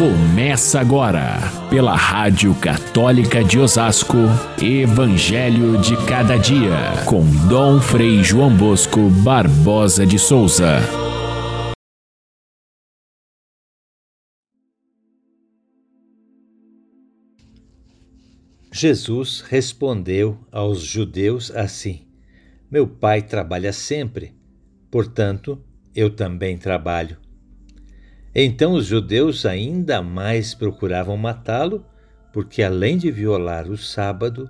[0.00, 1.36] Começa agora,
[1.68, 4.16] pela Rádio Católica de Osasco,
[4.58, 10.78] Evangelho de Cada Dia, com Dom Frei João Bosco Barbosa de Souza.
[18.72, 22.06] Jesus respondeu aos judeus assim:
[22.70, 24.34] Meu pai trabalha sempre,
[24.90, 25.62] portanto,
[25.94, 27.18] eu também trabalho.
[28.34, 31.84] Então os judeus ainda mais procuravam matá-lo,
[32.32, 34.48] porque além de violar o sábado,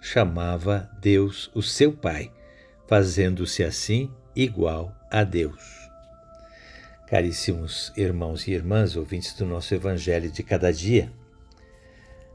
[0.00, 2.32] chamava Deus o seu Pai,
[2.86, 5.90] fazendo-se assim igual a Deus.
[7.06, 11.12] Caríssimos irmãos e irmãs, ouvintes do nosso Evangelho de cada dia,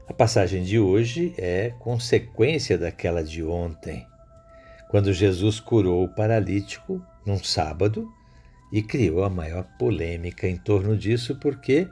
[0.08, 4.06] a passagem de hoje é consequência daquela de ontem,
[4.88, 8.08] quando Jesus curou o paralítico num sábado
[8.72, 11.88] e criou a maior polêmica em torno disso, porque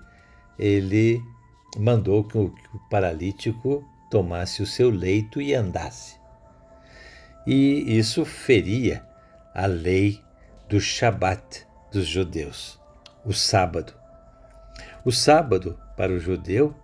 [0.58, 1.20] ele
[1.76, 2.54] mandou que o,
[2.90, 6.16] paralítico tomasse o seu leito e andasse.
[7.46, 9.04] E isso feria
[9.54, 10.20] a lei
[10.68, 12.80] do Shabat dos judeus,
[13.24, 13.92] o sábado.
[15.04, 16.74] O sábado, para o judeu,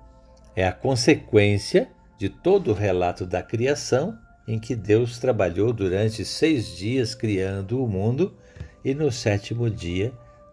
[0.54, 6.76] é a consequência de todo o relato da criação em que Deus trabalhou durante seis
[6.76, 8.36] dias criando o mundo
[8.84, 10.12] e no sétimo dia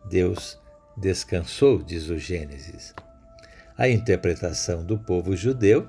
[0.09, 0.59] Deus
[0.95, 2.93] descansou, diz o Gênesis.
[3.77, 5.87] A interpretação do povo judeu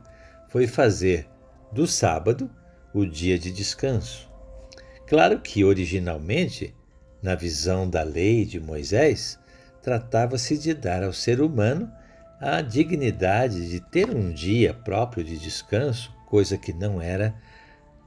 [0.49, 1.27] foi fazer
[1.73, 2.51] do sábado
[2.93, 4.29] o dia de descanso.
[5.07, 6.75] Claro que originalmente,
[7.23, 9.39] na visão da lei de Moisés,
[9.83, 11.91] tratava-se de dar ao ser humano
[12.41, 17.35] a dignidade de ter um dia próprio de descanso, coisa que não era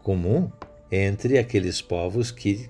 [0.04, 0.52] comum
[0.92, 2.70] entre aqueles povos que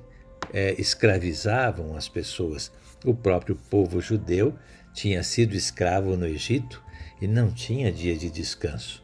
[0.53, 2.71] é, escravizavam as pessoas.
[3.05, 4.53] O próprio povo judeu
[4.93, 6.83] tinha sido escravo no Egito
[7.21, 9.03] e não tinha dia de descanso.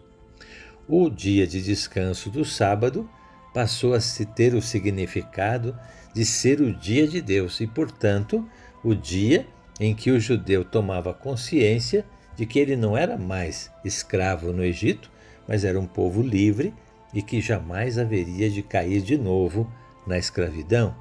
[0.88, 3.09] O dia de descanso do sábado
[3.54, 5.77] passou a se ter o significado
[6.14, 8.48] de ser o dia de Deus e, portanto,
[8.83, 9.48] o dia
[9.80, 12.05] em que o judeu tomava consciência
[12.36, 15.11] de que ele não era mais escravo no Egito,
[15.48, 16.73] mas era um povo livre
[17.14, 19.71] e que jamais haveria de cair de novo
[20.05, 20.95] na escravidão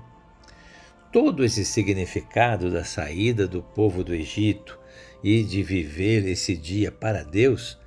[1.16, 4.78] todo esse significado da saída do povo do Egito
[5.24, 7.78] e de viver esse dia para Deus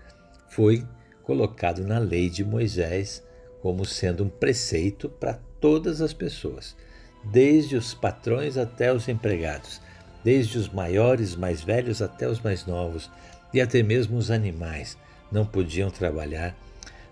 [0.50, 0.84] foi
[1.22, 3.24] colocado na lei de Moisés
[3.62, 6.76] como sendo um preceito para todas as pessoas,
[7.24, 9.80] desde os patrões até os empregados,
[10.24, 13.12] desde os maiores, mais velhos até os mais novos,
[13.54, 14.98] e até mesmo os animais
[15.32, 16.58] não podiam trabalhar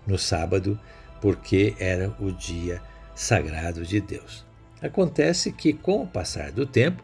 [0.04, 0.76] no sábado
[1.20, 2.82] porque era o dia
[3.14, 4.47] sagrado de Deus.
[4.80, 7.02] Acontece que, com o passar do tempo,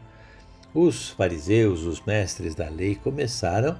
[0.73, 3.77] os fariseus, os mestres da lei, começaram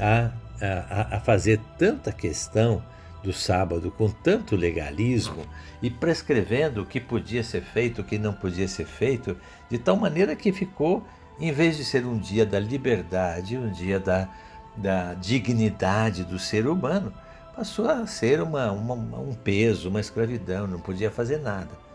[0.00, 0.30] a,
[0.60, 2.82] a, a fazer tanta questão
[3.22, 5.44] do sábado com tanto legalismo
[5.82, 9.36] e prescrevendo o que podia ser feito, o que não podia ser feito,
[9.68, 11.04] de tal maneira que ficou,
[11.38, 14.28] em vez de ser um dia da liberdade, um dia da,
[14.76, 17.12] da dignidade do ser humano,
[17.54, 21.85] passou a ser uma, uma, um peso, uma escravidão, não podia fazer nada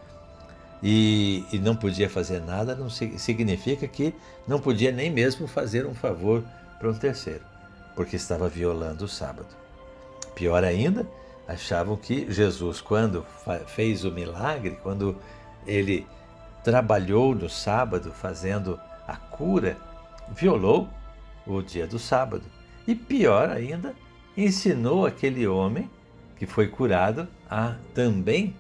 [0.81, 4.13] e, e não podia fazer nada, não significa que
[4.47, 6.43] não podia nem mesmo fazer um favor
[6.79, 7.43] para um terceiro,
[7.95, 9.49] porque estava violando o sábado.
[10.33, 11.07] Pior ainda,
[11.47, 13.25] achavam que Jesus, quando
[13.67, 15.15] fez o milagre, quando
[15.67, 16.07] ele
[16.63, 19.77] trabalhou no sábado fazendo a cura,
[20.29, 20.89] violou
[21.45, 22.43] o dia do sábado.
[22.87, 23.93] E pior ainda,
[24.35, 25.89] ensinou aquele homem
[26.37, 28.55] que foi curado a também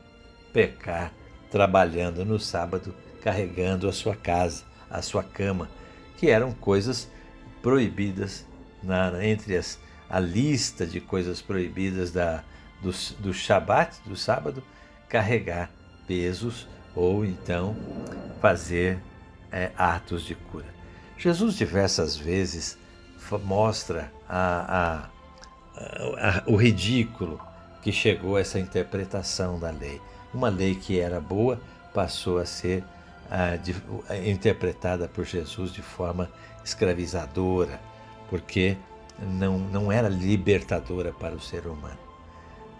[0.53, 1.11] pecar
[1.51, 5.69] trabalhando no sábado, carregando a sua casa, a sua cama,
[6.17, 7.11] que eram coisas
[7.61, 8.45] proibidas
[8.81, 9.77] na, entre as,
[10.09, 12.43] a lista de coisas proibidas da,
[12.81, 14.63] do, do Shabat, do sábado,
[15.09, 15.69] carregar
[16.07, 17.75] pesos ou então
[18.41, 18.99] fazer
[19.51, 20.65] é, atos de cura.
[21.17, 22.77] Jesus diversas vezes
[23.43, 25.09] mostra a,
[25.77, 27.39] a, a, o ridículo
[27.81, 30.01] que chegou a essa interpretação da lei
[30.33, 31.59] uma lei que era boa
[31.93, 32.83] passou a ser
[33.29, 33.75] ah, de,
[34.25, 36.29] interpretada por Jesus de forma
[36.63, 37.79] escravizadora,
[38.29, 38.77] porque
[39.19, 41.99] não, não era libertadora para o ser humano.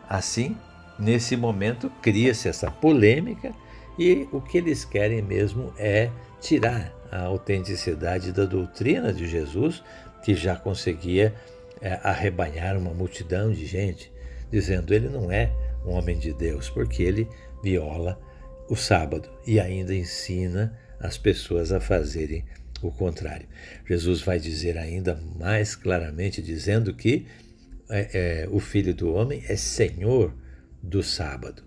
[0.09, 0.57] Assim,
[0.97, 3.53] nesse momento, cria-se essa polêmica
[3.97, 6.09] e o que eles querem mesmo é
[6.39, 9.83] tirar a autenticidade da doutrina de Jesus,
[10.23, 11.33] que já conseguia
[11.81, 14.11] é, arrebanhar uma multidão de gente,
[14.49, 15.51] dizendo ele não é
[15.85, 17.27] um homem de Deus, porque ele
[17.63, 18.19] viola
[18.69, 22.45] o sábado e ainda ensina as pessoas a fazerem
[22.81, 23.47] o contrário.
[23.87, 27.25] Jesus vai dizer ainda mais claramente, dizendo que
[27.89, 30.33] é, é, o Filho do Homem é Senhor
[30.81, 31.63] do sábado.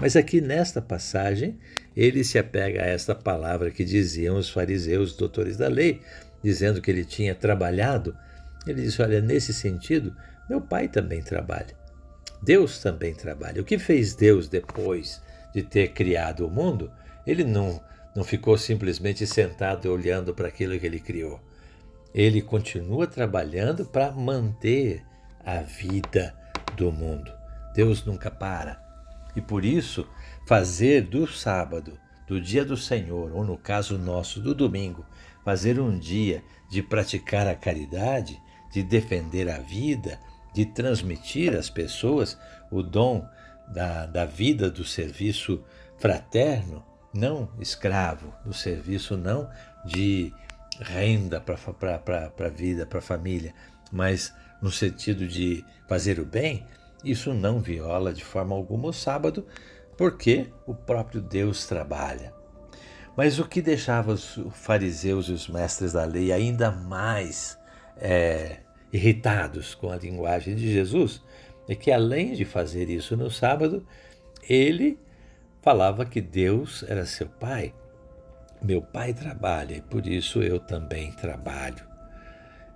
[0.00, 1.58] Mas aqui nesta passagem,
[1.96, 6.00] ele se apega a esta palavra que diziam os fariseus, doutores da lei,
[6.42, 8.16] dizendo que ele tinha trabalhado.
[8.66, 10.14] Ele diz: Olha, nesse sentido,
[10.48, 11.81] meu pai também trabalha.
[12.42, 13.62] Deus também trabalha.
[13.62, 15.22] O que fez Deus depois
[15.54, 16.90] de ter criado o mundo?
[17.24, 17.80] Ele não,
[18.16, 21.40] não ficou simplesmente sentado olhando para aquilo que ele criou.
[22.12, 25.04] Ele continua trabalhando para manter
[25.44, 26.34] a vida
[26.76, 27.32] do mundo.
[27.74, 28.82] Deus nunca para.
[29.36, 30.06] E por isso,
[30.46, 35.06] fazer do sábado, do dia do Senhor, ou no caso nosso, do domingo,
[35.44, 38.38] fazer um dia de praticar a caridade,
[38.70, 40.18] de defender a vida,
[40.54, 42.38] de transmitir às pessoas
[42.70, 43.26] o dom
[43.68, 45.64] da, da vida do serviço
[45.98, 46.84] fraterno,
[47.14, 49.48] não escravo, do serviço não
[49.84, 50.32] de
[50.80, 53.54] renda para a vida, para a família,
[53.90, 56.66] mas no sentido de fazer o bem,
[57.04, 59.46] isso não viola de forma alguma o sábado,
[59.96, 62.32] porque o próprio Deus trabalha.
[63.16, 67.58] Mas o que deixava os fariseus e os mestres da lei ainda mais
[67.96, 68.60] é,
[68.92, 71.22] irritados com a linguagem de Jesus
[71.68, 73.86] é que, além de fazer isso no sábado,
[74.48, 74.98] ele
[75.62, 77.72] falava que Deus era seu pai.
[78.62, 81.84] Meu pai trabalha e por isso eu também trabalho.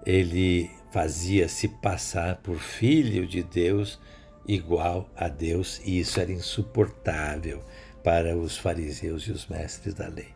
[0.05, 4.01] Ele fazia-se passar por filho de Deus
[4.47, 7.65] igual a Deus, e isso era insuportável
[8.05, 10.36] para os fariseus e os mestres da lei.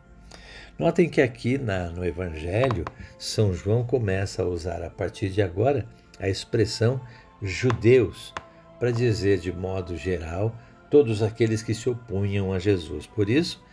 [0.77, 2.85] Notem que aqui na, no Evangelho,
[3.19, 5.85] São João começa a usar a partir de agora
[6.19, 6.99] a expressão
[7.41, 8.33] judeus,
[8.79, 10.55] para dizer de modo geral
[10.89, 13.05] todos aqueles que se opunham a Jesus.
[13.05, 13.63] Por isso,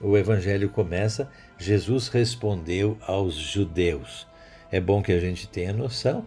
[0.00, 4.26] o Evangelho começa: Jesus respondeu aos judeus.
[4.70, 6.24] É bom que a gente tenha noção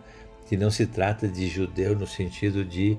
[0.48, 2.98] que não se trata de judeu no sentido de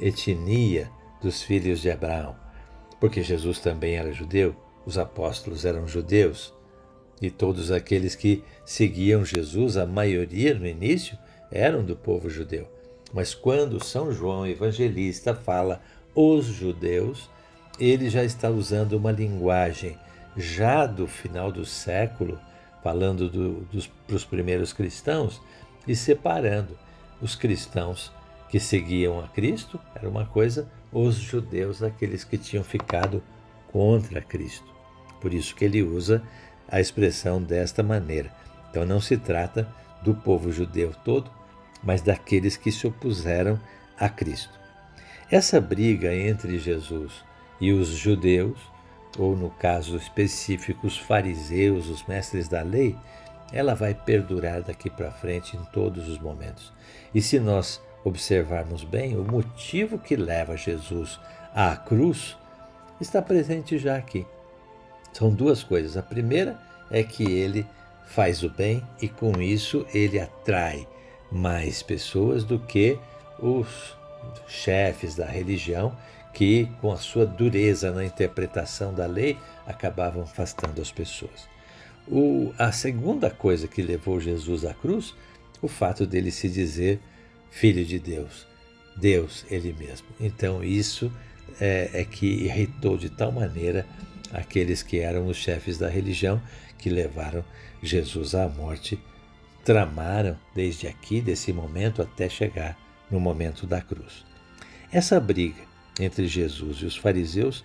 [0.00, 0.88] etnia
[1.20, 2.36] dos filhos de Abraão,
[3.00, 4.54] porque Jesus também era judeu,
[4.88, 6.54] os apóstolos eram judeus,
[7.20, 11.18] e todos aqueles que seguiam Jesus, a maioria no início,
[11.50, 12.66] eram do povo judeu.
[13.12, 15.82] Mas quando São João Evangelista fala
[16.14, 17.28] os judeus,
[17.78, 19.98] ele já está usando uma linguagem
[20.34, 22.40] já do final do século,
[22.82, 25.38] falando do, dos os primeiros cristãos
[25.86, 26.78] e separando
[27.20, 28.10] os cristãos
[28.48, 33.22] que seguiam a Cristo, era uma coisa, os judeus, aqueles que tinham ficado
[33.70, 34.77] contra Cristo.
[35.20, 36.22] Por isso que ele usa
[36.68, 38.32] a expressão desta maneira.
[38.70, 39.68] Então não se trata
[40.02, 41.30] do povo judeu todo,
[41.82, 43.58] mas daqueles que se opuseram
[43.98, 44.58] a Cristo.
[45.30, 47.24] Essa briga entre Jesus
[47.60, 48.58] e os judeus,
[49.18, 52.96] ou no caso específico os fariseus, os mestres da lei,
[53.52, 56.72] ela vai perdurar daqui para frente em todos os momentos.
[57.14, 61.18] E se nós observarmos bem, o motivo que leva Jesus
[61.54, 62.36] à cruz
[63.00, 64.26] está presente já aqui.
[65.18, 65.96] São duas coisas.
[65.96, 66.56] A primeira
[66.88, 67.66] é que ele
[68.06, 70.86] faz o bem e com isso ele atrai
[71.32, 72.96] mais pessoas do que
[73.40, 73.96] os
[74.46, 75.96] chefes da religião
[76.32, 79.36] que, com a sua dureza na interpretação da lei,
[79.66, 81.48] acabavam afastando as pessoas.
[82.06, 85.16] O, a segunda coisa que levou Jesus à cruz,
[85.60, 87.00] o fato dele se dizer
[87.50, 88.46] Filho de Deus,
[88.96, 90.06] Deus Ele mesmo.
[90.20, 91.10] Então, isso
[91.60, 93.84] é, é que irritou de tal maneira
[94.32, 96.40] aqueles que eram os chefes da religião
[96.78, 97.44] que levaram
[97.82, 98.98] Jesus à morte,
[99.64, 102.78] tramaram desde aqui, desse momento, até chegar
[103.10, 104.24] no momento da cruz.
[104.92, 105.62] Essa briga
[106.00, 107.64] entre Jesus e os fariseus,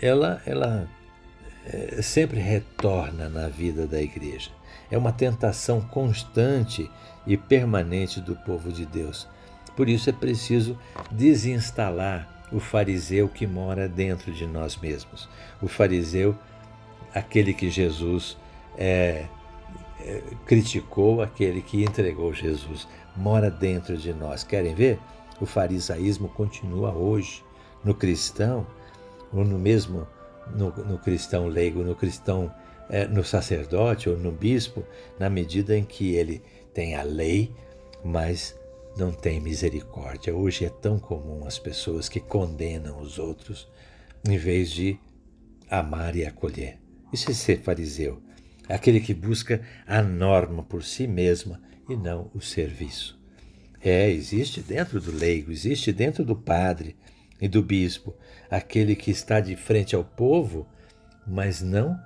[0.00, 0.88] ela, ela
[1.66, 4.50] é, sempre retorna na vida da igreja.
[4.90, 6.90] É uma tentação constante
[7.26, 9.28] e permanente do povo de Deus.
[9.76, 10.78] Por isso é preciso
[11.10, 15.28] desinstalar o fariseu que mora dentro de nós mesmos.
[15.60, 16.36] O fariseu,
[17.14, 18.36] aquele que Jesus
[18.76, 19.26] é,
[20.00, 24.42] é, criticou, aquele que entregou Jesus, mora dentro de nós.
[24.44, 24.98] Querem ver?
[25.40, 27.44] O farisaísmo continua hoje
[27.84, 28.66] no cristão,
[29.32, 30.06] ou no mesmo
[30.54, 32.52] no, no cristão leigo, no cristão,
[32.88, 34.82] é, no sacerdote ou no bispo,
[35.18, 37.52] na medida em que ele tem a lei,
[38.04, 38.57] mas
[38.98, 40.34] não tem misericórdia.
[40.34, 43.68] Hoje é tão comum as pessoas que condenam os outros
[44.28, 44.98] em vez de
[45.70, 46.78] amar e acolher.
[47.12, 48.20] Isso é ser fariseu,
[48.68, 53.18] aquele que busca a norma por si mesma e não o serviço.
[53.80, 56.96] É, existe dentro do leigo, existe dentro do padre,
[57.40, 58.14] e do bispo,
[58.50, 60.66] aquele que está de frente ao povo,
[61.26, 61.98] mas não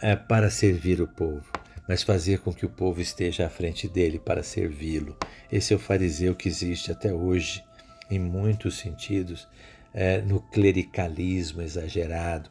[0.00, 1.50] é para servir o povo,
[1.86, 5.16] mas fazer com que o povo esteja à frente dele para servi-lo.
[5.50, 7.62] Esse é o fariseu que existe até hoje,
[8.10, 9.46] em muitos sentidos,
[9.92, 12.50] é, no clericalismo exagerado,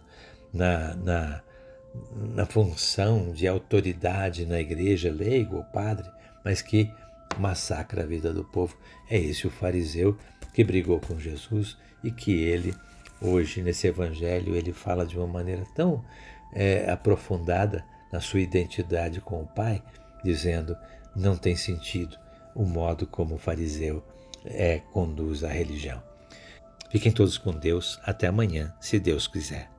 [0.54, 1.42] na, na,
[2.36, 6.10] na função de autoridade na igreja, leigo ou padre,
[6.46, 6.92] mas que
[7.38, 8.78] massacra a vida do povo.
[9.10, 10.18] É esse o fariseu
[10.54, 12.74] que brigou com Jesus e que ele,
[13.20, 16.04] hoje, nesse evangelho, ele fala de uma maneira tão
[16.54, 17.84] é, aprofundada
[18.14, 19.82] na sua identidade com o Pai,
[20.24, 20.78] dizendo:
[21.16, 22.16] não tem sentido
[22.54, 24.04] o modo como o fariseu
[24.46, 26.02] é, conduz a religião.
[26.92, 28.00] Fiquem todos com Deus.
[28.04, 29.73] Até amanhã, se Deus quiser.